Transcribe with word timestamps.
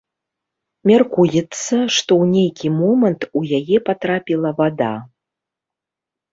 Мяркуецца, 0.91 1.43
што 1.97 2.11
ў 2.21 2.23
нейкі 2.35 2.67
момант 2.79 3.21
у 3.37 3.47
яе 3.61 3.77
патрапіла 3.93 4.49
вада. 4.65 4.93